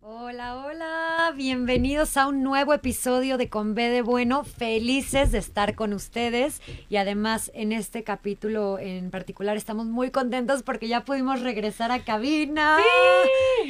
[0.00, 5.74] Hola, hola, bienvenidos a un nuevo episodio de Con B de Bueno, felices de estar
[5.74, 6.62] con ustedes.
[6.88, 12.04] Y además en este capítulo en particular estamos muy contentos porque ya pudimos regresar a
[12.04, 12.76] cabina.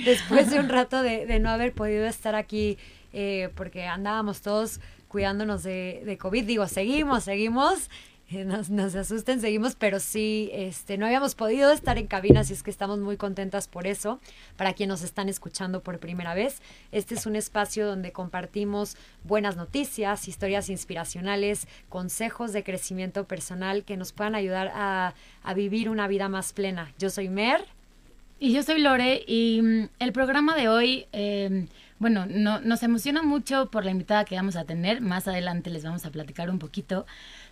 [0.04, 2.76] Después de un rato de, de no haber podido estar aquí
[3.14, 7.88] eh, porque andábamos todos cuidándonos de, de COVID, digo, seguimos, seguimos,
[8.32, 12.52] eh, nos, nos asusten, seguimos, pero sí, este, no habíamos podido estar en cabina, así
[12.52, 14.20] es que estamos muy contentas por eso.
[14.56, 16.60] Para quienes nos están escuchando por primera vez,
[16.92, 23.96] este es un espacio donde compartimos buenas noticias, historias inspiracionales, consejos de crecimiento personal que
[23.96, 26.92] nos puedan ayudar a, a vivir una vida más plena.
[26.98, 27.64] Yo soy Mer.
[28.40, 31.66] Y yo soy Lore y mm, el programa de hoy, eh,
[31.98, 35.00] bueno, no, nos emociona mucho por la invitada que vamos a tener.
[35.00, 37.04] Más adelante les vamos a platicar un poquito.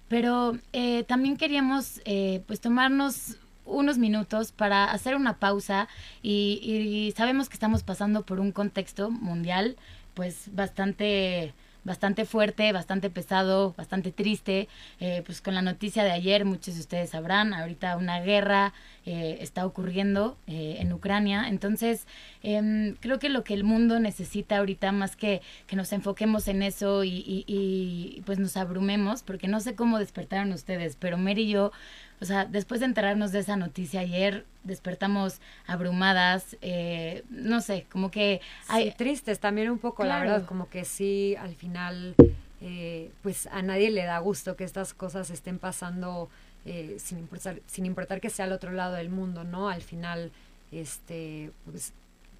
[0.09, 5.89] Pero eh, también queríamos eh, pues tomarnos unos minutos para hacer una pausa
[6.23, 9.77] y, y sabemos que estamos pasando por un contexto mundial
[10.15, 11.53] pues bastante
[11.87, 14.69] bastante fuerte, bastante pesado, bastante triste.
[14.99, 18.75] Eh, pues con la noticia de ayer, muchos de ustedes sabrán, ahorita una guerra
[19.07, 21.49] eh, está ocurriendo eh, en Ucrania.
[21.49, 22.07] Entonces,
[22.43, 26.63] em, creo que lo que el mundo necesita ahorita, más que que nos enfoquemos en
[26.63, 31.43] eso y, y, y pues nos abrumemos, porque no sé cómo despertaron ustedes, pero Mary
[31.43, 31.73] y yo
[32.21, 38.11] o sea, después de enterarnos de esa noticia ayer, despertamos abrumadas, eh, no sé, como
[38.11, 38.41] que...
[38.69, 38.91] Hay...
[38.91, 40.25] Sí, tristes también un poco, claro.
[40.25, 42.15] la verdad, como que sí, al final,
[42.63, 46.31] eh, pues a nadie le da gusto que estas cosas estén pasando
[46.67, 49.69] eh, sin, importar, sin importar que sea al otro lado del mundo, ¿no?
[49.69, 50.33] Al final,
[50.73, 51.93] este, pues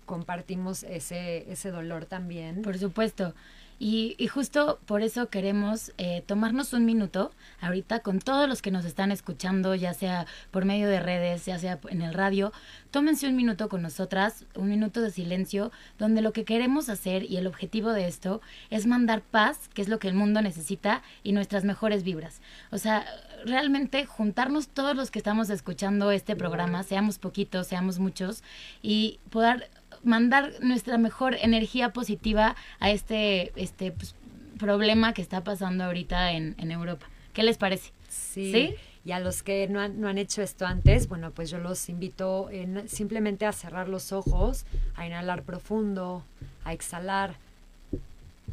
[0.07, 2.63] compartimos ese, ese dolor también.
[2.63, 3.35] Por supuesto.
[3.79, 7.31] Y, y, justo por eso queremos eh, tomarnos un minuto
[7.61, 11.59] ahorita con todos los que nos están escuchando, ya sea por medio de redes, ya
[11.59, 12.53] sea en el radio.
[12.91, 17.37] Tómense un minuto con nosotras, un minuto de silencio, donde lo que queremos hacer y
[17.37, 18.41] el objetivo de esto
[18.71, 22.41] es mandar paz, que es lo que el mundo necesita, y nuestras mejores vibras.
[22.71, 23.05] O sea,
[23.45, 28.43] realmente juntarnos todos los que estamos escuchando este programa, seamos poquitos, seamos muchos,
[28.81, 29.69] y poder
[30.07, 34.15] mandar nuestra mejor energía positiva a este, este pues,
[34.59, 37.07] problema que está pasando ahorita en, en, Europa.
[37.35, 37.93] ¿Qué les parece?
[38.09, 38.53] Sí.
[38.53, 38.75] ¿Sí?
[39.05, 41.89] Y a los que no han, no han hecho esto antes, bueno, pues yo los
[41.89, 44.65] invito en, simplemente a cerrar los ojos,
[44.97, 46.25] a inhalar profundo,
[46.65, 47.37] a exhalar,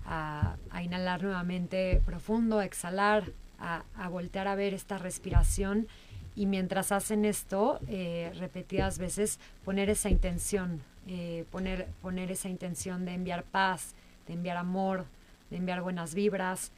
[0.06, 5.88] a, a inhalar nuevamente profundo, a exhalar, a, a, voltear a ver esta respiración
[6.36, 13.06] y mientras hacen esto, eh, repetidas veces, poner esa intención eh, poner, poner esa intención
[13.06, 13.94] de enviar paz,
[14.28, 15.06] de enviar amor,
[15.50, 16.72] de enviar buenas vibras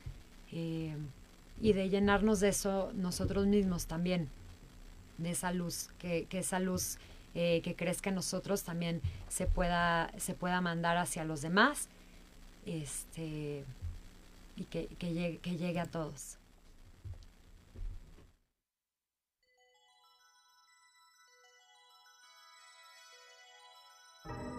[0.52, 0.96] eh,
[1.62, 4.30] y de llenarnos de eso nosotros mismos también,
[5.18, 6.97] de esa luz, que, que esa luz
[7.35, 11.90] eh, que crezca en nosotros también se pueda, se pueda mandar hacia los demás
[12.66, 13.64] este,
[14.56, 16.38] y que, que, llegue, que llegue a todos.
[24.28, 24.54] you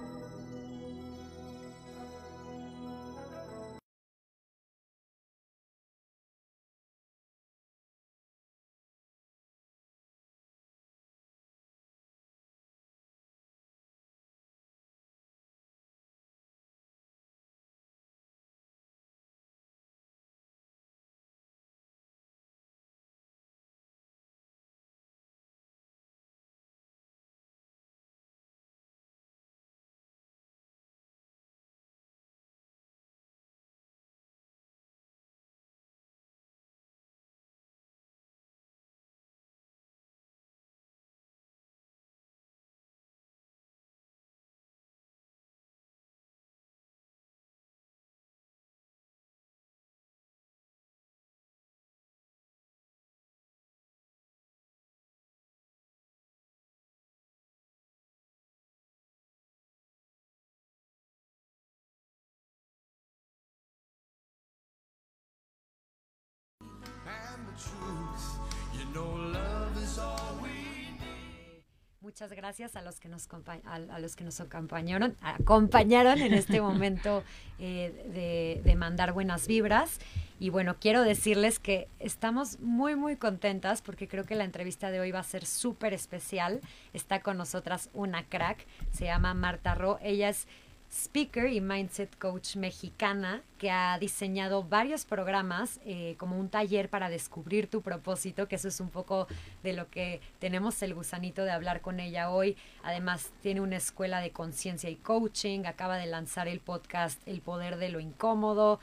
[72.00, 73.28] Muchas gracias a los que nos,
[73.64, 77.24] a, los que nos acompañaron, acompañaron en este momento
[77.58, 79.98] eh, de, de, mandar buenas vibras.
[80.38, 85.00] Y bueno, quiero decirles que estamos muy, muy contentas porque creo que la entrevista de
[85.00, 86.60] hoy va a ser súper especial.
[86.92, 89.98] Está con nosotras una crack, se llama Marta Ro.
[90.00, 90.46] Ella es
[90.90, 97.08] speaker y mindset coach mexicana que ha diseñado varios programas eh, como un taller para
[97.08, 99.26] descubrir tu propósito, que eso es un poco
[99.62, 102.56] de lo que tenemos el gusanito de hablar con ella hoy.
[102.82, 107.76] Además tiene una escuela de conciencia y coaching, acaba de lanzar el podcast El Poder
[107.76, 108.80] de lo Incómodo.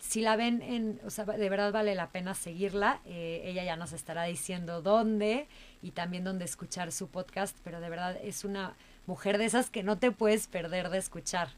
[0.00, 3.00] Si la ven en, o sea, de verdad vale la pena seguirla.
[3.06, 5.46] Eh, ella ya nos estará diciendo dónde
[5.80, 8.74] y también dónde escuchar su podcast, pero de verdad es una
[9.06, 11.48] mujer de esas que no te puedes perder de escuchar.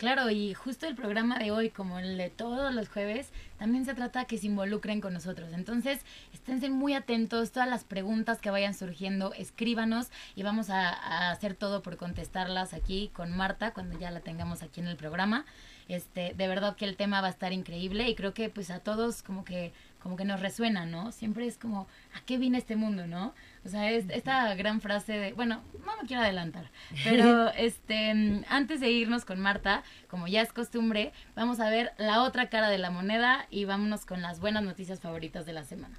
[0.00, 3.28] Claro, y justo el programa de hoy, como el de todos los jueves,
[3.58, 5.52] también se trata que se involucren con nosotros.
[5.52, 6.00] Entonces,
[6.32, 11.54] esténse muy atentos, todas las preguntas que vayan surgiendo, escríbanos y vamos a, a hacer
[11.54, 15.44] todo por contestarlas aquí con Marta cuando ya la tengamos aquí en el programa.
[15.86, 18.78] Este, de verdad que el tema va a estar increíble y creo que pues a
[18.78, 21.12] todos como que como que nos resuena, ¿no?
[21.12, 23.34] Siempre es como, ¿a qué viene este mundo, no?
[23.64, 26.70] O sea, es esta gran frase de, bueno, no me quiero adelantar,
[27.04, 32.22] pero este, antes de irnos con Marta, como ya es costumbre, vamos a ver la
[32.22, 35.98] otra cara de la moneda y vámonos con las buenas noticias favoritas de la semana.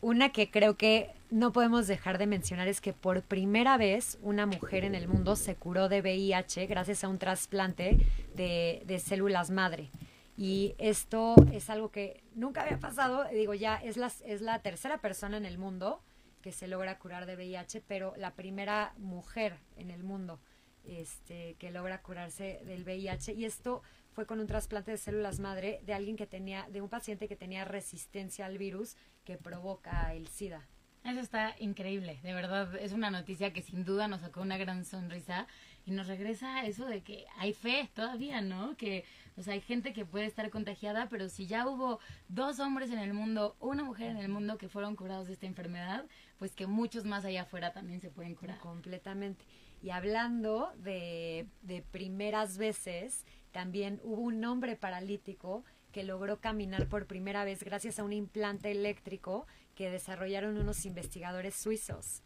[0.00, 4.44] Una que creo que no podemos dejar de mencionar es que por primera vez una
[4.44, 7.96] mujer en el mundo se curó de VIH gracias a un trasplante
[8.36, 9.88] de, de células madre.
[10.36, 13.24] Y esto es algo que nunca había pasado.
[13.32, 16.02] Digo, ya es la, es la tercera persona en el mundo
[16.42, 20.40] que se logra curar de VIH, pero la primera mujer en el mundo
[20.84, 23.32] este, que logra curarse del VIH.
[23.32, 23.82] Y esto
[24.12, 27.36] fue con un trasplante de células madre de alguien que tenía, de un paciente que
[27.36, 30.66] tenía resistencia al virus que provoca el SIDA.
[31.04, 34.86] Eso está increíble, de verdad es una noticia que sin duda nos sacó una gran
[34.86, 35.46] sonrisa
[35.86, 38.76] y nos regresa eso de que hay fe todavía, ¿no?
[38.76, 39.04] Que,
[39.36, 42.98] o sea, hay gente que puede estar contagiada, pero si ya hubo dos hombres en
[42.98, 46.06] el mundo, una mujer en el mundo que fueron curados de esta enfermedad,
[46.38, 48.58] pues que muchos más allá afuera también se pueden curar.
[48.58, 49.44] Completamente.
[49.82, 57.06] Y hablando de, de primeras veces, también hubo un hombre paralítico que logró caminar por
[57.06, 62.22] primera vez gracias a un implante eléctrico que desarrollaron unos investigadores suizos.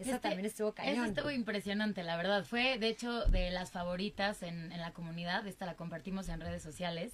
[0.00, 0.94] Esa este, también estuvo cañón.
[0.94, 2.44] Esa estuvo impresionante, la verdad.
[2.44, 5.46] Fue, de hecho, de las favoritas en, en la comunidad.
[5.46, 7.12] Esta la compartimos en redes sociales.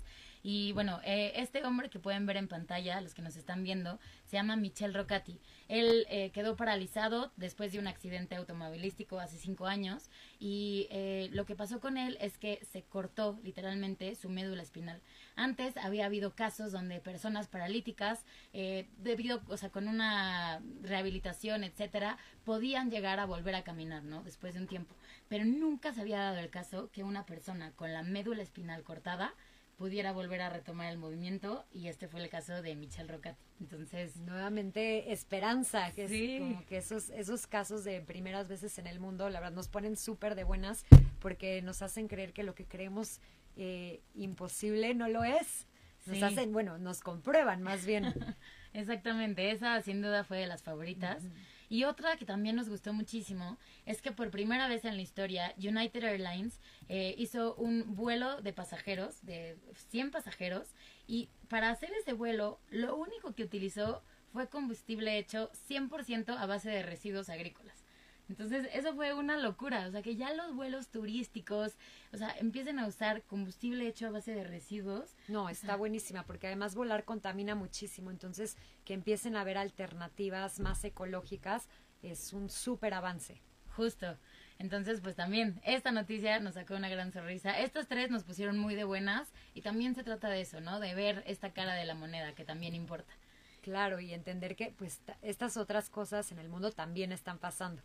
[0.48, 3.98] Y bueno, eh, este hombre que pueden ver en pantalla, los que nos están viendo,
[4.26, 5.40] se llama Michel Rocati.
[5.66, 10.08] Él eh, quedó paralizado después de un accidente automovilístico hace cinco años
[10.38, 15.02] y eh, lo que pasó con él es que se cortó literalmente su médula espinal.
[15.34, 22.88] Antes había habido casos donde personas paralíticas, debido, o sea, con una rehabilitación, etcétera, podían
[22.88, 24.22] llegar a volver a caminar, ¿no?
[24.22, 24.94] Después de un tiempo.
[25.28, 29.34] Pero nunca se había dado el caso que una persona con la médula espinal cortada
[29.76, 33.38] pudiera volver a retomar el movimiento y este fue el caso de Michelle Rocati.
[33.61, 39.00] Entonces, nuevamente esperanza, que es como que esos esos casos de primeras veces en el
[39.00, 40.85] mundo, la verdad nos ponen súper de buenas
[41.21, 43.21] porque nos hacen creer que lo que creemos
[43.56, 45.66] eh, imposible no lo es.
[46.06, 48.14] Nos hacen, bueno, nos comprueban más bien.
[48.73, 51.23] Exactamente, esa sin duda fue de las favoritas.
[51.68, 55.54] Y otra que también nos gustó muchísimo es que por primera vez en la historia
[55.58, 59.56] United Airlines eh, hizo un vuelo de pasajeros, de
[59.90, 60.68] 100 pasajeros,
[61.06, 66.68] y para hacer ese vuelo lo único que utilizó fue combustible hecho 100% a base
[66.68, 67.86] de residuos agrícolas.
[68.28, 71.76] Entonces, eso fue una locura, o sea, que ya los vuelos turísticos,
[72.12, 75.14] o sea, empiecen a usar combustible hecho a base de residuos.
[75.28, 80.83] No, está buenísima, porque además volar contamina muchísimo, entonces que empiecen a haber alternativas más
[80.85, 81.68] ecológicas
[82.02, 83.40] es un súper avance.
[83.76, 84.16] Justo.
[84.59, 87.61] Entonces, pues también, esta noticia nos sacó una gran sonrisa.
[87.61, 90.80] Estas tres nos pusieron muy de buenas y también se trata de eso, ¿no?
[90.80, 93.12] De ver esta cara de la moneda que también importa.
[93.61, 97.83] Claro, y entender que pues estas otras cosas en el mundo también están pasando.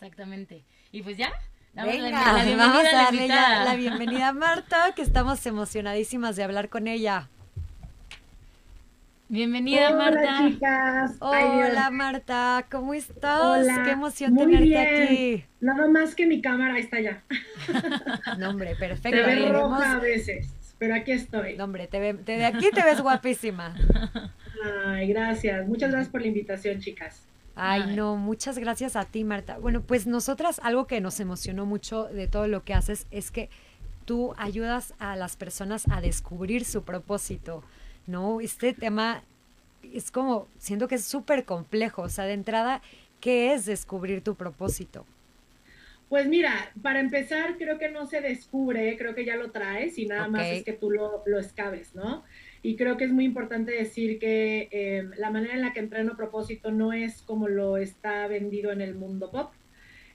[0.00, 0.64] Exactamente.
[0.92, 1.30] Y pues ya.
[1.74, 6.42] Damos la, bienvenida vamos a darle ya la bienvenida a Marta, que estamos emocionadísimas de
[6.42, 7.28] hablar con ella.
[9.28, 10.38] Bienvenida, Hola, Marta.
[10.38, 11.16] chicas.
[11.20, 12.66] Hola, Marta.
[12.70, 13.66] ¿Cómo estás?
[13.84, 15.44] Qué emoción tenerte aquí.
[15.60, 17.22] Nada más que mi cámara está allá.
[18.38, 19.18] No, hombre, perfecto.
[19.18, 21.58] Te ve roja a veces, pero aquí estoy.
[21.58, 23.76] No, hombre, te ve, te, de aquí te ves guapísima.
[24.86, 25.68] Ay, gracias.
[25.68, 27.29] Muchas gracias por la invitación, chicas.
[27.54, 29.58] Ay, no, muchas gracias a ti, Marta.
[29.58, 33.50] Bueno, pues nosotras, algo que nos emocionó mucho de todo lo que haces es que
[34.04, 37.62] tú ayudas a las personas a descubrir su propósito,
[38.06, 38.40] ¿no?
[38.40, 39.22] Este tema
[39.82, 42.02] es como, siento que es súper complejo.
[42.02, 42.82] O sea, de entrada,
[43.20, 45.04] ¿qué es descubrir tu propósito?
[46.08, 50.06] Pues mira, para empezar, creo que no se descubre, creo que ya lo traes y
[50.06, 52.24] nada más es que tú lo, lo escabes, ¿no?
[52.62, 56.16] Y creo que es muy importante decir que eh, la manera en la que entreno
[56.16, 59.52] propósito no es como lo está vendido en el mundo pop.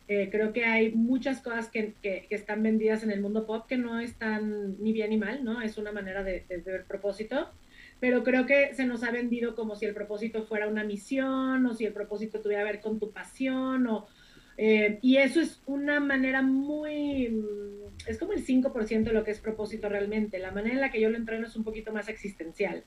[0.07, 3.77] Eh, creo que hay muchas cosas que, que, están vendidas en el mundo pop que
[3.77, 5.63] no están ni bien ni mal, ¿no?
[5.63, 7.49] Es una manera de, de ver propósito
[7.99, 11.73] pero creo que se nos ha vendido como si el propósito fuera una misión o
[11.73, 14.07] si el propósito tuviera que ver con tu pasión o,
[14.57, 19.31] eh, y eso es una manera muy, mm, es como el 5% de lo que
[19.31, 20.39] es propósito realmente.
[20.39, 22.83] La manera en la que yo lo entreno es un poquito más existencial.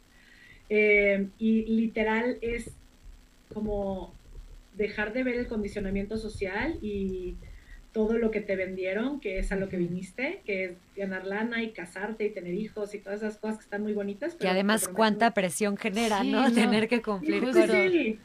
[0.70, 2.70] Eh, y literal es
[3.52, 4.12] como
[4.74, 7.36] dejar de ver el condicionamiento social y
[7.92, 11.62] todo lo que te vendieron, que es a lo que viniste, que es ganar lana
[11.62, 14.36] y casarte y tener hijos y todas esas cosas que están muy bonitas.
[14.40, 16.52] y además cuánta presión genera, ¿no?
[16.52, 17.54] Tener que cumplir con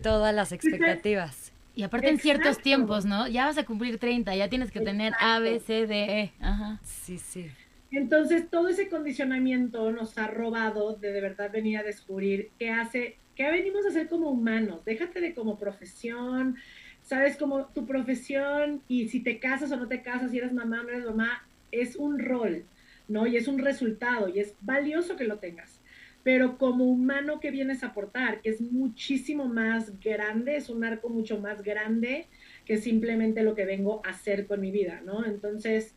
[0.02, 1.53] todas las expectativas.
[1.76, 3.28] Y aparte en ciertos tiempos, ¿no?
[3.28, 6.34] Ya vas a cumplir 30, ya tienes que tener A, B, C, D, E.
[6.40, 6.80] Ajá.
[6.84, 7.50] Sí, sí.
[7.92, 13.18] Entonces, todo ese condicionamiento nos ha robado de de verdad venir a descubrir qué hace,
[13.36, 14.86] qué venimos a hacer como humanos.
[14.86, 16.58] Déjate de como profesión,
[17.02, 20.82] sabes, como tu profesión y si te casas o no te casas, si eres mamá
[20.82, 22.66] o no eres mamá, es un rol,
[23.08, 23.26] ¿no?
[23.26, 25.83] Y es un resultado y es valioso que lo tengas
[26.24, 31.10] pero como humano que vienes a aportar, que es muchísimo más grande, es un arco
[31.10, 32.28] mucho más grande
[32.66, 35.26] que simplemente lo que vengo a hacer con mi vida, ¿no?
[35.26, 35.96] Entonces,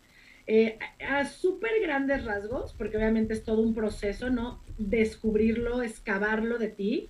[0.48, 0.78] eh,
[1.08, 4.62] a súper grandes rasgos, porque obviamente es todo un proceso, ¿no?
[4.78, 7.08] Descubrirlo, excavarlo de ti,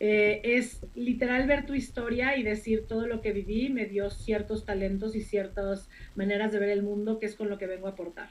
[0.00, 4.64] eh, es literal ver tu historia y decir todo lo que viví me dio ciertos
[4.64, 7.90] talentos y ciertas maneras de ver el mundo que es con lo que vengo a
[7.90, 8.30] aportar.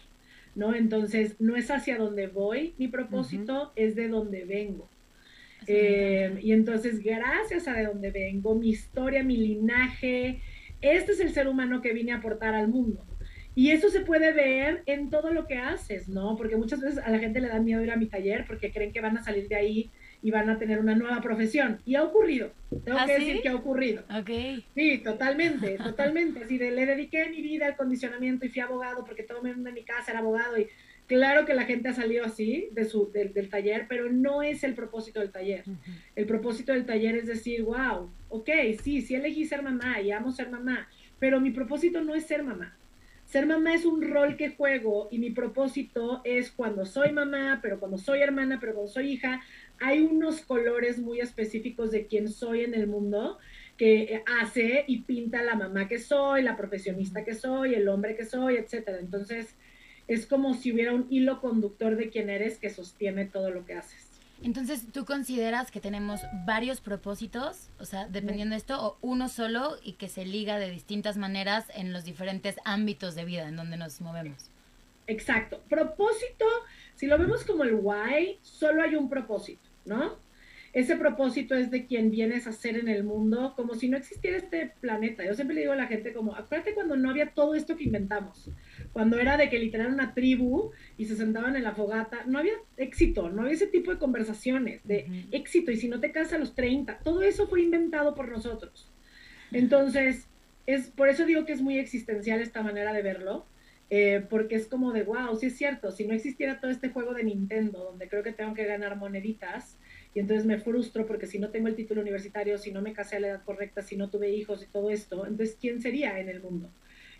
[0.57, 0.73] ¿No?
[0.73, 4.89] Entonces, no es hacia donde voy, mi propósito es de donde vengo.
[5.67, 10.41] Eh, y entonces, gracias a de donde vengo, mi historia, mi linaje,
[10.81, 13.05] este es el ser humano que vine a aportar al mundo.
[13.53, 16.35] Y eso se puede ver en todo lo que haces, ¿no?
[16.35, 18.91] Porque muchas veces a la gente le da miedo ir a mi taller porque creen
[18.91, 21.79] que van a salir de ahí y van a tener una nueva profesión.
[21.85, 22.51] Y ha ocurrido.
[22.83, 24.03] Tengo ¿Ah, que decir que ha ocurrido.
[24.21, 24.65] Okay.
[24.75, 26.43] Sí, totalmente, totalmente.
[26.43, 29.69] Así de, le dediqué mi vida al condicionamiento y fui abogado porque todo el mundo
[29.69, 30.67] en mi casa era abogado y
[31.07, 34.75] claro que la gente ha salido así de su, del taller, pero no es el
[34.75, 35.63] propósito del taller.
[36.15, 38.49] El propósito del taller es decir, wow, ok,
[38.83, 42.43] sí, sí elegí ser mamá y amo ser mamá, pero mi propósito no es ser
[42.43, 42.77] mamá.
[43.25, 47.77] Ser mamá es un rol que juego y mi propósito es cuando soy mamá, pero
[47.77, 49.41] cuando soy hermana, pero cuando soy hija,
[49.79, 53.37] hay unos colores muy específicos de quién soy en el mundo
[53.77, 58.25] que hace y pinta la mamá que soy, la profesionista que soy, el hombre que
[58.25, 58.99] soy, etcétera.
[58.99, 59.55] Entonces,
[60.07, 63.73] es como si hubiera un hilo conductor de quién eres que sostiene todo lo que
[63.73, 64.07] haces.
[64.43, 67.69] Entonces, ¿tú consideras que tenemos varios propósitos?
[67.79, 71.65] O sea, dependiendo de esto, o uno solo y que se liga de distintas maneras
[71.73, 74.51] en los diferentes ámbitos de vida en donde nos movemos.
[75.07, 75.63] Exacto.
[75.69, 76.45] Propósito,
[76.95, 79.66] si lo vemos como el why, solo hay un propósito.
[79.87, 80.27] ¿No?
[80.73, 84.37] Ese propósito es de quien vienes a ser en el mundo, como si no existiera
[84.37, 85.25] este planeta.
[85.25, 87.85] Yo siempre le digo a la gente como, acuérdate cuando no había todo esto que
[87.85, 88.51] inventamos,
[88.93, 92.53] cuando era de que literal una tribu y se sentaban en la fogata, no había
[92.75, 96.37] éxito, no había ese tipo de conversaciones de éxito y si no te casas a
[96.37, 98.91] los 30, todo eso fue inventado por nosotros.
[99.51, 100.27] Entonces,
[100.67, 103.45] es por eso digo que es muy existencial esta manera de verlo.
[103.89, 107.13] Eh, porque es como de, wow, sí es cierto, si no existiera todo este juego
[107.13, 109.77] de Nintendo, donde creo que tengo que ganar moneditas,
[110.13, 113.15] y entonces me frustro porque si no tengo el título universitario, si no me casé
[113.15, 116.27] a la edad correcta, si no tuve hijos y todo esto, entonces, ¿quién sería en
[116.27, 116.69] el mundo?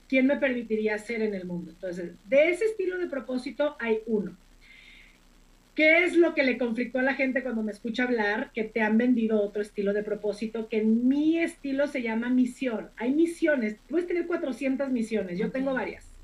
[0.10, 1.72] ¿Quién me permitiría ser en el mundo?
[1.72, 4.38] Entonces, de ese estilo de propósito hay uno.
[5.76, 8.52] ¿Qué es lo que le conflictó a la gente cuando me escucha hablar?
[8.52, 12.90] Que te han vendido otro estilo de propósito, que en mi estilo se llama misión.
[12.98, 16.17] Hay misiones, puedes tener 400 misiones, yo tengo varias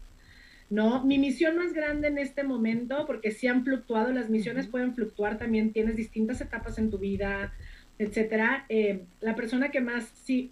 [0.70, 1.03] ¿no?
[1.03, 5.38] Mi misión más grande en este momento, porque si han fluctuado, las misiones pueden fluctuar
[5.38, 7.53] también, tienes distintas etapas en tu vida,
[8.00, 8.65] etcétera.
[8.70, 10.51] Eh, la persona que más sí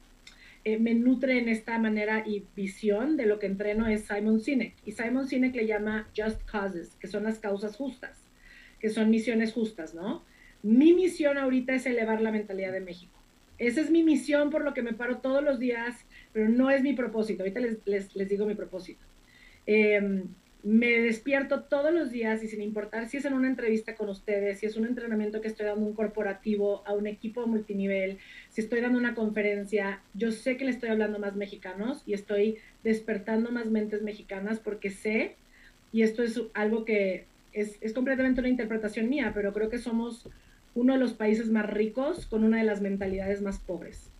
[0.63, 4.75] eh, me nutre en esta manera y visión de lo que entreno es Simon Sinek.
[4.85, 8.21] Y Simon Sinek le llama Just Causes, que son las causas justas,
[8.79, 10.23] que son misiones justas, ¿no?
[10.61, 13.17] Mi misión ahorita es elevar la mentalidad de México.
[13.57, 16.83] Esa es mi misión por lo que me paro todos los días, pero no es
[16.83, 17.43] mi propósito.
[17.43, 19.03] Ahorita les, les digo mi propósito.
[19.73, 20.23] Em,
[20.63, 24.59] me despierto todos los días y sin importar si es en una entrevista con ustedes,
[24.59, 28.81] si es un entrenamiento que estoy dando un corporativo, a un equipo multinivel, si estoy
[28.81, 33.67] dando una conferencia, yo sé que le estoy hablando más mexicanos y estoy despertando más
[33.67, 35.37] mentes mexicanas porque sé,
[35.93, 40.27] y esto es algo que es, es completamente una interpretación mía, pero creo que somos
[40.75, 44.11] uno de los países más ricos con una de las mentalidades más pobres.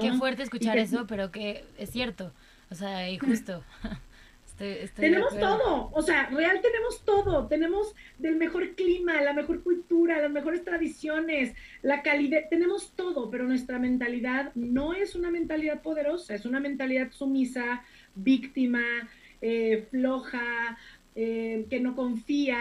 [0.00, 2.32] Qué fuerte escuchar eso, pero que es cierto.
[2.70, 3.62] O sea, y justo.
[4.94, 10.32] tenemos todo, o sea, real tenemos todo, tenemos del mejor clima, la mejor cultura, las
[10.32, 16.44] mejores tradiciones, la calidad, tenemos todo, pero nuestra mentalidad no es una mentalidad poderosa, es
[16.44, 17.84] una mentalidad sumisa,
[18.16, 18.82] víctima,
[19.40, 20.76] eh, floja,
[21.14, 22.58] eh, que no confía,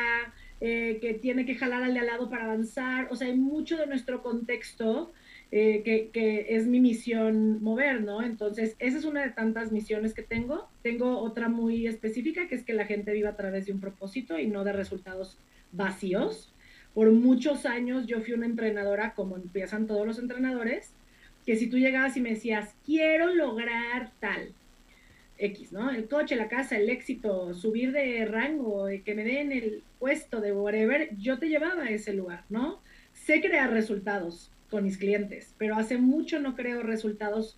[0.61, 3.77] eh, que tiene que jalar al de al lado para avanzar, o sea, hay mucho
[3.77, 5.13] de nuestro contexto
[5.51, 8.21] eh, que, es mi misión mover, ¿no?
[8.21, 10.67] Entonces, esa es una de tantas misiones que tengo.
[10.81, 14.37] Tengo otra muy específica, que es que la gente viva a través de un propósito
[14.37, 15.37] y no de resultados
[15.71, 16.53] vacíos.
[16.93, 20.93] Por muchos años yo fui una entrenadora, como empiezan todos los entrenadores,
[21.45, 24.53] que si tú llegabas y me decías, quiero lograr tal,
[25.37, 25.91] X, ¿no?
[25.91, 30.51] El coche, la casa, el éxito, subir de rango, que me den el puesto de
[30.51, 32.81] whatever, yo te llevaba a ese lugar, ¿no?
[33.13, 37.57] Sé crear resultados, con mis clientes, pero hace mucho no creo resultados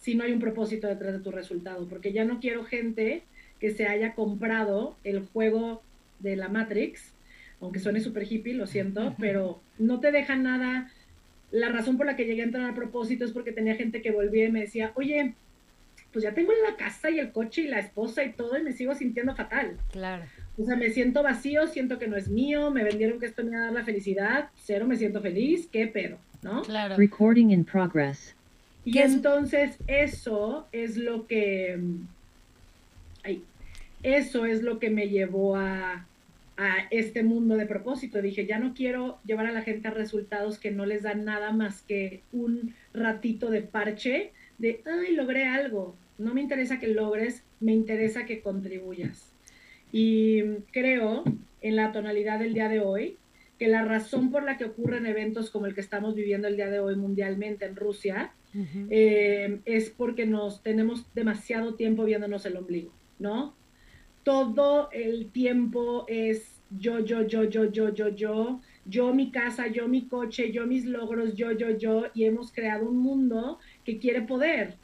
[0.00, 3.22] si no hay un propósito detrás de tu resultado, porque ya no quiero gente
[3.58, 5.82] que se haya comprado el juego
[6.18, 7.12] de la Matrix,
[7.60, 10.90] aunque suene súper hippie, lo siento, pero no te deja nada.
[11.50, 14.10] La razón por la que llegué a entrar a propósito es porque tenía gente que
[14.10, 15.34] volvía y me decía, oye,
[16.12, 18.72] pues ya tengo la casa y el coche y la esposa y todo y me
[18.72, 19.78] sigo sintiendo fatal.
[19.90, 20.24] Claro.
[20.56, 23.50] O sea, me siento vacío, siento que no es mío, me vendieron que esto me
[23.50, 26.18] iba a dar la felicidad, cero me siento feliz, qué pedo.
[26.44, 26.62] ¿No?
[26.62, 26.96] Claro.
[26.96, 28.36] Recording in progress.
[28.84, 31.80] Y entonces eso es lo que,
[33.24, 33.42] ay,
[34.02, 36.06] eso es lo que me llevó a,
[36.58, 38.20] a este mundo de propósito.
[38.20, 41.50] Dije, ya no quiero llevar a la gente a resultados que no les dan nada
[41.52, 45.96] más que un ratito de parche de, ay, logré algo.
[46.18, 49.32] No me interesa que logres, me interesa que contribuyas.
[49.92, 51.24] Y creo
[51.62, 53.16] en la tonalidad del día de hoy
[53.58, 56.70] que la razón por la que ocurren eventos como el que estamos viviendo el día
[56.70, 58.32] de hoy mundialmente en Rusia
[58.90, 63.54] eh, es porque nos tenemos demasiado tiempo viéndonos el ombligo, ¿no?
[64.22, 69.88] Todo el tiempo es yo, yo, yo, yo, yo, yo, yo, yo mi casa, yo
[69.88, 74.22] mi coche, yo mis logros, yo, yo, yo, y hemos creado un mundo que quiere
[74.22, 74.76] poder,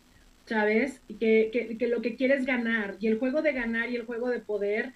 [0.46, 1.00] ¿sabes?
[1.20, 4.04] Que, que, que lo que quiere es ganar, y el juego de ganar y el
[4.04, 4.92] juego de poder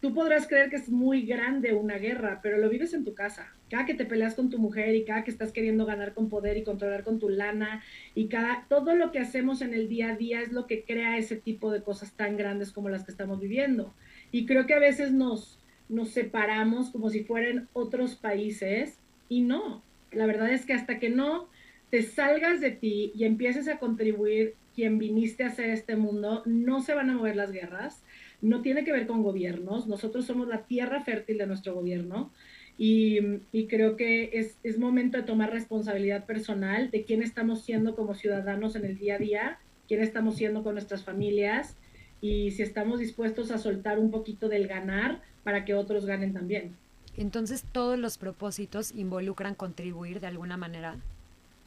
[0.00, 3.52] tú podrás creer que es muy grande una guerra, pero lo vives en tu casa.
[3.70, 6.56] Cada que te peleas con tu mujer y cada que estás queriendo ganar con poder
[6.56, 7.82] y controlar con tu lana
[8.14, 11.18] y cada todo lo que hacemos en el día a día es lo que crea
[11.18, 13.92] ese tipo de cosas tan grandes como las que estamos viviendo.
[14.30, 19.82] Y creo que a veces nos nos separamos como si fueran otros países y no.
[20.12, 21.48] La verdad es que hasta que no
[21.90, 26.82] te salgas de ti y empieces a contribuir quien viniste a hacer este mundo, no
[26.82, 28.02] se van a mover las guerras
[28.42, 32.30] no tiene que ver con gobiernos, nosotros somos la tierra fértil de nuestro gobierno
[32.78, 38.14] y, creo que es, es, momento de tomar responsabilidad personal de quién estamos siendo como
[38.14, 41.76] ciudadanos en el día a día, quién estamos siendo con nuestras familias
[42.20, 46.76] y si estamos dispuestos a soltar un poquito del ganar para que otros ganen también.
[47.16, 50.96] Entonces, ¿todos los propósitos involucran contribuir de alguna manera?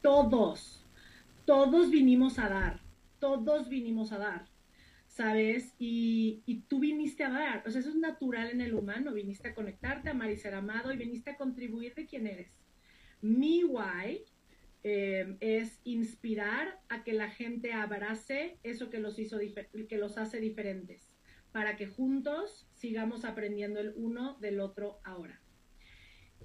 [0.04, 0.84] Todos,
[1.46, 2.80] todos vinimos a dar,
[3.20, 4.46] todos vinimos a dar.
[5.20, 5.76] ¿Sabes?
[5.78, 9.54] Y, tú viniste a dar, o sea, eso es natural en el humano, viniste a
[9.54, 12.58] conectarte, a amar y ser amado y viniste a contribuir de quién eres.
[13.22, 14.24] Mi why
[14.86, 19.40] eh, es inspirar a que la gente abrace eso que los, hizo
[19.90, 21.12] que los hace diferentes,
[21.52, 25.42] para que juntos sigamos aprendiendo el uno del otro ahora.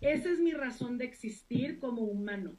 [0.00, 2.56] Esa es mi razón de existir como humano.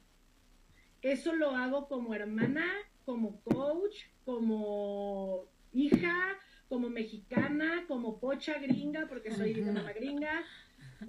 [1.02, 2.64] Eso lo hago como hermana,
[3.04, 6.36] como coach, como hija,
[6.68, 10.44] como mexicana, como pocha gringa, porque soy de mamá gringa.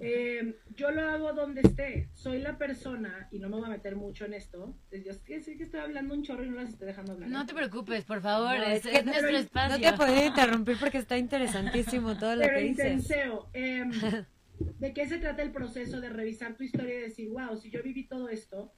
[0.00, 2.08] Eh, yo lo hago donde esté.
[2.12, 4.76] Soy la persona, y no me voy a meter mucho en esto.
[4.92, 7.30] Yo sé que estoy hablando un chorro y no las estoy dejando hablar.
[7.30, 9.78] No te preocupes, por favor, es, nuestro espacio.
[9.78, 13.10] No te puedo interrumpir porque está interesantísimo todo lo que dices.
[13.54, 13.84] Eh,
[14.78, 17.82] ¿De qué se trata el proceso de revisar tu historia y decir, wow, si yo
[17.82, 18.72] viví todo esto,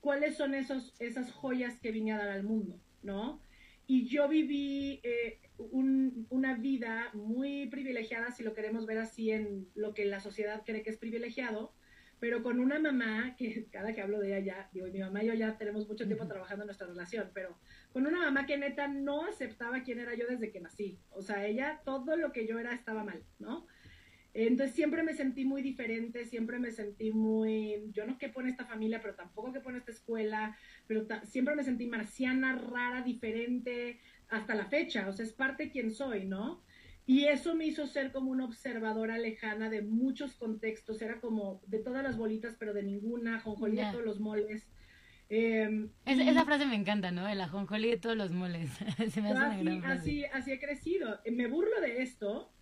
[0.00, 2.80] ¿cuáles son esos, esas joyas que vine a dar al mundo?
[3.02, 3.40] ¿No?
[3.90, 9.94] Y yo viví eh, una vida muy privilegiada, si lo queremos ver así en lo
[9.94, 11.72] que la sociedad cree que es privilegiado,
[12.20, 15.28] pero con una mamá, que cada que hablo de ella ya, digo, mi mamá y
[15.28, 17.58] yo ya tenemos mucho tiempo trabajando en nuestra relación, pero
[17.90, 21.00] con una mamá que neta no aceptaba quién era yo desde que nací.
[21.08, 23.66] O sea, ella, todo lo que yo era estaba mal, ¿no?
[24.34, 28.66] Entonces siempre me sentí muy diferente, siempre me sentí muy, yo no quepo en esta
[28.66, 34.54] familia, pero tampoco quepo en esta escuela, pero siempre me sentí marciana, rara, diferente, hasta
[34.54, 36.62] la fecha, o sea, es parte de quien soy, ¿no?
[37.08, 41.00] Y eso me hizo ser como una observadora lejana de muchos contextos.
[41.00, 44.68] Era como de todas las bolitas, pero de ninguna, jonjolí de todos los moles.
[45.30, 47.26] Em, esa frase me encanta, ¿no?
[47.26, 48.70] El ajonjolí de todos los moles.
[49.10, 51.18] Se me hace así, una gran así, así he crecido.
[51.30, 52.52] Me burlo de esto,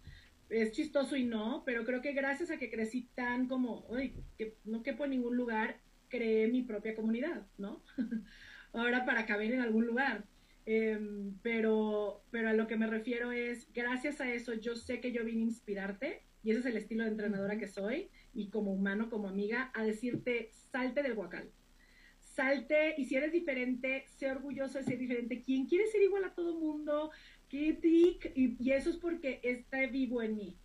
[0.48, 4.56] es chistoso y no, pero creo que gracias a que crecí tan como, uy, que
[4.64, 7.82] no quepo en ningún lugar, creé mi propia comunidad, ¿no?
[8.72, 10.24] Ahora para caber en algún lugar.
[10.66, 15.12] Em, pero, pero a lo que me refiero es, gracias a eso yo sé que
[15.12, 18.72] yo vine a inspirarte, y ese es el estilo de entrenadora que soy, y como
[18.72, 21.50] humano, como amiga, a decirte, salte del guacal.
[22.18, 25.40] Salte, y si eres diferente, sé orgulloso de ser diferente.
[25.40, 27.10] ¿Quién quiere ser igual a todo mundo?
[27.50, 30.56] Y eso es porque está vivo en mí.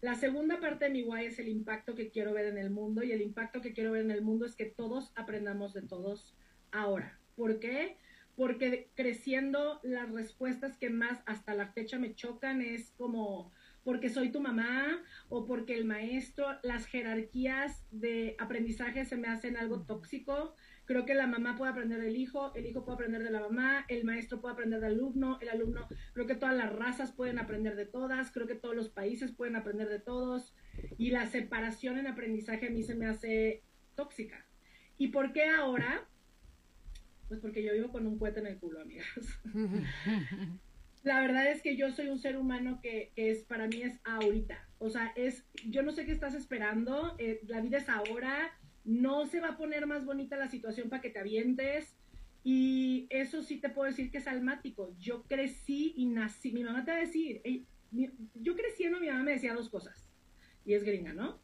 [0.00, 3.02] La segunda parte de mi guay es el impacto que quiero ver en el mundo,
[3.02, 6.36] y el impacto que quiero ver en el mundo es que todos aprendamos de todos
[6.70, 7.18] ahora.
[7.34, 7.96] ¿Por qué?
[8.38, 13.50] porque creciendo las respuestas que más hasta la fecha me chocan es como
[13.82, 19.56] porque soy tu mamá o porque el maestro, las jerarquías de aprendizaje se me hacen
[19.56, 20.54] algo tóxico.
[20.88, 23.84] Creo que la mamá puede aprender del hijo, el hijo puede aprender de la mamá,
[23.88, 27.76] el maestro puede aprender del alumno, el alumno, creo que todas las razas pueden aprender
[27.76, 30.56] de todas, creo que todos los países pueden aprender de todos
[30.96, 33.62] y la separación en aprendizaje a mí se me hace
[33.96, 34.46] tóxica.
[34.96, 36.08] ¿Y por qué ahora?
[37.28, 39.10] Pues porque yo vivo con un cohete en el culo, amigas.
[41.02, 44.66] la verdad es que yo soy un ser humano que, es, para mí es ahorita.
[44.78, 49.26] O sea, es, yo no sé qué estás esperando, eh, la vida es ahora, no
[49.26, 51.94] se va a poner más bonita la situación para que te avientes.
[52.42, 54.94] Y eso sí te puedo decir que es almático.
[54.98, 56.52] Yo crecí y nací.
[56.52, 57.42] Mi mamá te va a decir,
[58.34, 60.08] yo creciendo, mi mamá me decía dos cosas.
[60.64, 61.38] Y es gringa, ¿no?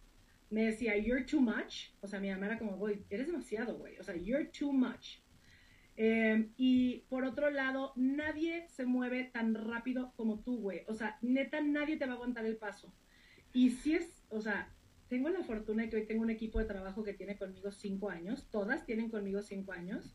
[0.49, 1.91] Me decía, you're too much.
[2.01, 3.99] O sea, mi mamá era como, güey, eres demasiado, güey.
[3.99, 5.19] O sea, you're too much.
[5.97, 10.85] Em, y por otro lado, nadie se mueve tan rápido como tú, güey.
[10.89, 12.91] O sea, neta, nadie te va a aguantar el paso.
[13.53, 14.75] Y si es, o sea,
[15.09, 18.11] tengo la fortuna de que hoy tengo un equipo de trabajo que tiene conmigo cinco
[18.11, 18.49] años.
[18.51, 20.15] Todas tienen conmigo cinco años.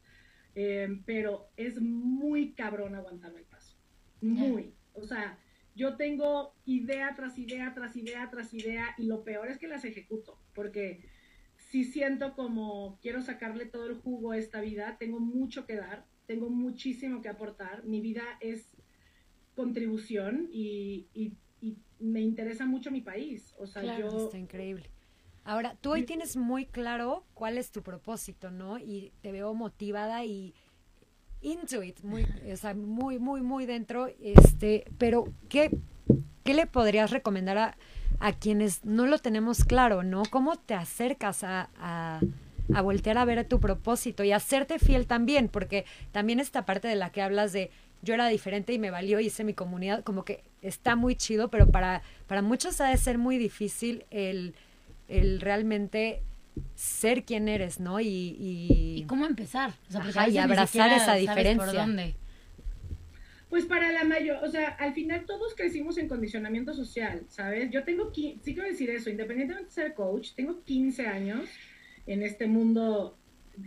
[0.55, 3.77] Em, pero es muy cabrón aguantarme el paso.
[4.21, 4.73] Muy.
[4.93, 5.37] O sea,
[5.75, 8.95] yo tengo idea tras idea, tras idea, tras idea.
[8.97, 10.39] Y lo peor es que las ejecuto.
[10.53, 11.01] Porque
[11.69, 16.05] sí siento como quiero sacarle todo el jugo a esta vida, tengo mucho que dar,
[16.25, 18.65] tengo muchísimo que aportar, mi vida es
[19.55, 21.07] contribución y,
[21.99, 24.25] me interesa mucho mi país, o sea, yo...
[24.25, 24.89] Está increíble.
[25.43, 28.77] Ahora, tú hoy tienes muy claro cuál es tu propósito, ¿no?
[28.77, 30.53] Y te veo motivada y
[31.41, 35.71] into it, muy, o sea, muy, muy, muy dentro, este, pero ¿qué,
[36.43, 37.77] qué le podrías recomendar a
[38.19, 40.23] a quienes no lo tenemos claro, ¿no?
[40.29, 45.47] ¿Cómo te acercas a, a, voltear a ver tu propósito y a serte fiel también?
[45.47, 49.19] Porque también esta parte de la que hablas de yo era diferente y me valió
[49.19, 52.97] y hice mi comunidad, como que está muy chido, pero para, para muchos ha de
[52.97, 54.55] ser muy difícil el,
[55.07, 56.21] el realmente
[56.75, 57.99] ser quien eres, ¿no?
[57.99, 59.73] Y, y, cómo empezar.
[59.89, 61.65] O sea, y abrazar esa diferencia.
[61.65, 62.15] Por dónde.
[63.49, 67.71] Pues para la mayor, o sea, al final todos crecimos en condicionamiento social, ¿sabes?
[67.71, 71.49] Yo tengo, sí quiero decir eso, independientemente de ser coach, tengo 15 años
[72.05, 73.17] en este mundo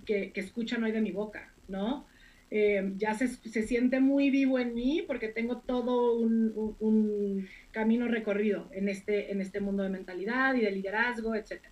[0.06, 2.06] que, que escuchan hoy de mi boca, ¿no?
[2.54, 8.08] Eh, ya se, se, siente muy vivo en mí porque tengo todo un, un, camino
[8.08, 11.62] recorrido en este, en este mundo de mentalidad y de liderazgo, etc.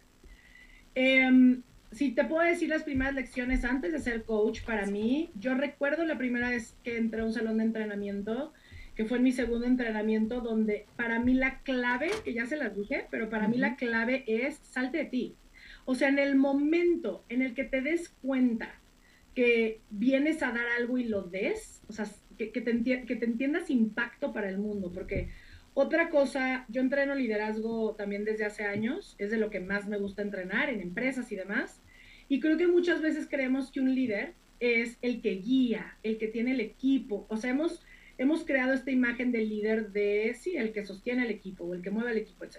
[0.94, 1.62] Eh, em,
[1.92, 6.06] si te puedo decir las primeras lecciones antes de ser coach para mí, yo recuerdo
[6.06, 8.54] la primera vez que entré a un salón de entrenamiento,
[8.94, 12.74] que fue en mi segundo entrenamiento, donde para mí la clave, que ya se las
[12.74, 15.36] dije, pero para mí la clave es salte de ti.
[15.84, 18.80] O sea, en el momento en el que te des cuenta
[19.34, 23.70] que vienes a dar algo y lo des, o sea, que, te, que te entiendas
[23.70, 25.28] impacto para el mundo, porque
[25.74, 29.98] otra cosa, yo entreno liderazgo también desde hace años, es de lo que más me
[29.98, 31.80] gusta entrenar en empresas y demás.
[32.28, 36.28] Y creo que muchas veces creemos que un líder es el que guía, el que
[36.28, 37.26] tiene el equipo.
[37.28, 37.84] O sea, hemos,
[38.18, 41.82] hemos creado esta imagen del líder de, sí, el que sostiene el equipo o el
[41.82, 42.58] que mueve el equipo, etc.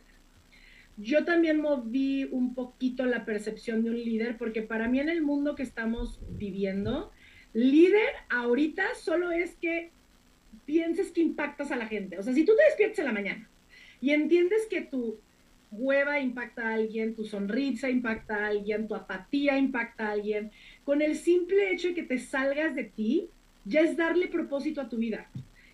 [1.02, 5.24] Yo también moví un poquito la percepción de un líder porque para mí en el
[5.24, 7.12] mundo que estamos viviendo,
[7.54, 9.90] líder ahorita solo es que
[10.66, 12.20] pienses que impactas a la gente.
[12.20, 13.50] O sea, si tú te despiertas en la mañana
[14.00, 15.20] y entiendes que tu
[15.72, 20.52] hueva impacta a alguien, tu sonrisa impacta a alguien, tu apatía impacta a alguien,
[20.84, 23.30] con el simple hecho de que te salgas de ti,
[23.66, 25.32] ya es darle propósito a tu vida.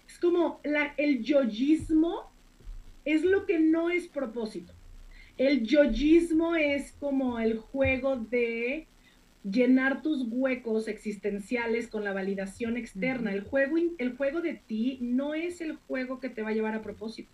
[0.07, 2.31] Es como el yoyismo
[3.03, 4.76] es lo que no es propósito.
[5.37, 8.87] El yoyismo es como el juego de
[9.43, 13.31] llenar tus huecos existenciales con la validación externa.
[13.31, 16.73] el, juego, el juego de ti no es el juego que te va a llevar
[16.73, 17.29] a propósito.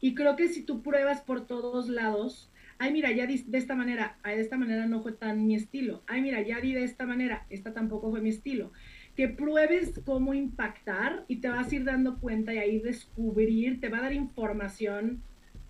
[0.00, 3.76] Y creo que si tú pruebas por todos lados, ay, mira, ya di de esta
[3.76, 6.82] manera, ay, de esta manera no fue tan mi estilo, ay, mira, ya di de
[6.82, 8.72] esta manera, esta tampoco fue mi estilo.
[9.14, 13.90] Que pruebes cómo impactar y te vas a ir dando cuenta y ahí descubrir, te
[13.90, 15.22] va a dar información,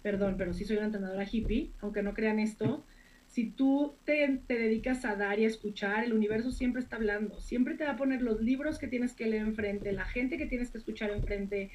[0.02, 2.84] perdón, pero sí soy una entrenadora hippie, aunque no crean esto,
[3.28, 7.40] si tú te, te, dedicas a dar y a escuchar, el universo siempre está hablando,
[7.40, 10.46] siempre te va a poner los libros que tienes que leer enfrente, la gente que
[10.46, 11.70] tienes que escuchar enfrente.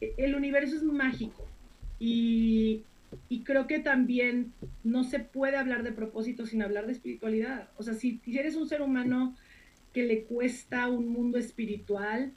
[0.00, 1.46] E, el universo es mágico
[2.00, 2.82] y,
[3.28, 7.68] y creo que también no se puede hablar de propósito sin hablar de espiritualidad.
[7.76, 9.36] O sea, si, si eres un ser humano
[9.92, 12.32] que le cuesta un mundo espiritual,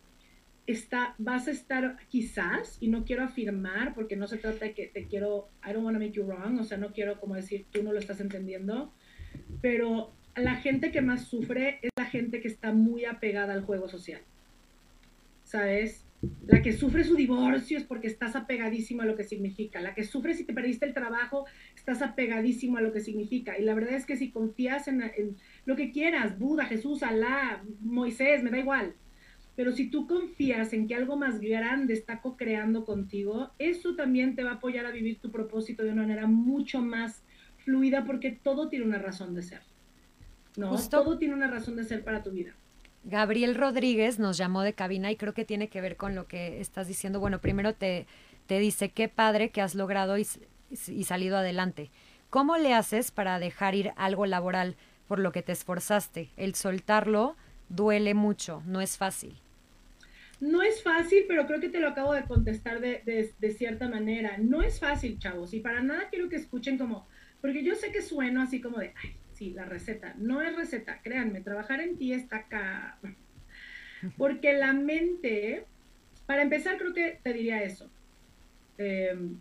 [0.71, 4.87] está, vas a estar quizás, y no quiero afirmar, porque no se trata de que
[4.87, 7.65] te quiero, I don't want to make you wrong, o sea, no quiero como decir,
[7.71, 8.93] tú no lo estás entendiendo,
[9.61, 13.89] pero la gente que más sufre es la gente que está muy apegada al juego
[13.89, 14.21] social,
[15.43, 16.05] ¿sabes?
[16.45, 19.79] La que sufre su divorcio es porque estás apegadísimo a lo que significa.
[19.79, 23.57] La que sufre si te perdiste el trabajo, estás apegadísimo a lo que significa.
[23.57, 27.63] Y la verdad es que si confías en, en lo que quieras, Buda, Jesús, Alá,
[27.79, 28.95] Moisés, me da igual,
[29.59, 34.41] pero si tú confías en que algo más grande está co-creando contigo, eso también te
[34.41, 37.23] va a apoyar a vivir tu propósito de una manera mucho más
[37.57, 39.59] fluida porque todo tiene una razón de ser.
[40.55, 40.77] ¿no?
[40.87, 42.55] Todo tiene una razón de ser para tu vida.
[43.03, 46.61] Gabriel Rodríguez nos llamó de cabina y creo que tiene que ver con lo que
[46.61, 47.19] estás diciendo.
[47.19, 48.07] Bueno, primero te,
[48.45, 50.25] te dice, qué padre que has logrado y,
[50.69, 51.91] y salido adelante.
[52.29, 54.77] ¿Cómo le haces para dejar ir algo laboral
[55.09, 56.29] por lo que te esforzaste?
[56.37, 57.35] El soltarlo
[57.67, 59.41] duele mucho, no es fácil.
[60.39, 64.37] No es fácil, pero creo que te lo acabo de contestar de, cierta manera.
[64.37, 67.07] No es fácil, chavos, y para nada quiero que escuchen como,
[67.41, 70.15] porque yo sé que sueno así como de, ay, sí, la receta.
[70.17, 72.99] No es receta, créanme, trabajar en ti está acá.
[74.17, 75.65] Porque la mente,
[76.25, 77.91] para empezar, creo que te diría eso.
[78.77, 79.37] Em,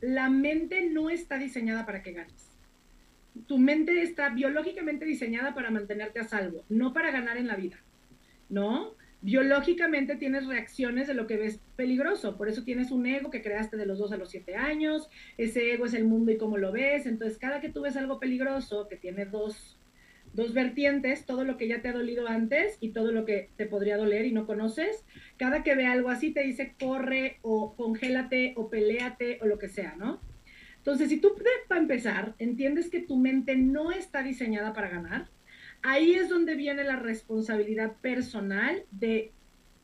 [0.00, 2.56] la mente no está diseñada para que ganes.
[3.46, 7.76] Tu mente está biológicamente diseñada para mantenerte a salvo, no para ganar en la vida.
[8.48, 8.94] ¿No?
[9.24, 13.78] Biológicamente tienes reacciones de lo que ves peligroso, por eso tienes un ego que creaste
[13.78, 15.08] de los dos a los siete años,
[15.38, 18.20] ese ego es el mundo y cómo lo ves, entonces cada que tú ves algo
[18.20, 19.78] peligroso, que tiene dos,
[20.34, 23.64] dos vertientes, todo lo que ya te ha dolido antes y todo lo que te
[23.64, 25.06] podría doler y no conoces,
[25.38, 29.70] cada que ve algo así te dice corre o congélate o peleate o lo que
[29.70, 30.20] sea, ¿no?
[30.76, 31.34] Entonces, si tú,
[31.66, 35.30] para empezar, entiendes que tu mente no está diseñada para ganar,
[35.84, 39.32] ahí es donde viene la responsabilidad personal de,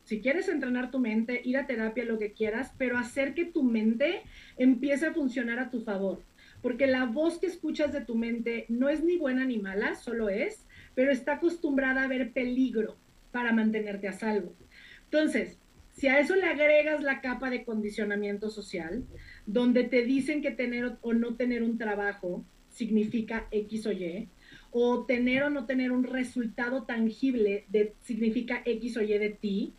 [0.03, 3.63] si quieres entrenar tu mente, ir a terapia, lo que quieras, pero hacer que tu
[3.63, 4.23] mente
[4.57, 6.23] empiece a funcionar a tu favor.
[6.63, 10.29] Porque la voz que escuchas de tu mente no es ni buena ni mala, solo
[10.29, 12.97] es, pero está acostumbrada a ver peligro
[13.31, 14.55] para mantenerte a salvo.
[15.03, 15.59] Entonces,
[15.91, 19.05] si a eso le agregas la capa de condicionamiento social,
[19.45, 24.29] donde te dicen que tener o no tener un trabajo significa X o Y,
[24.71, 29.73] o tener o no tener un resultado tangible de, significa X o Y de ti,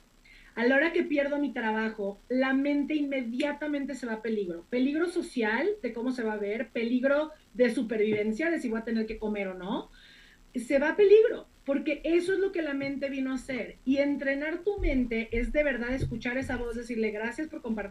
[0.55, 4.67] a la hora que pierdo mi trabajo, la mente inmediatamente se va a peligro.
[4.69, 8.85] Peligro social de cómo se va a ver, peligro de supervivencia, de si voy a
[8.85, 9.91] tener que comer o no.
[10.55, 13.79] Se va a peligro, porque eso es lo que la mente vino a hacer.
[13.87, 17.91] Y entrenar tu mente es de verdad escuchar esa voz, decirle gracias por compartir